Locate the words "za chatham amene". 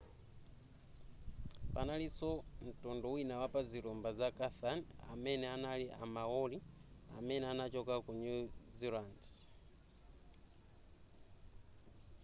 4.19-5.45